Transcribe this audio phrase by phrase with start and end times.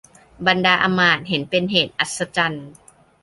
[0.47, 2.67] บรรดาอำมาตย์เห็นเป็นเหตุอัศจรรย์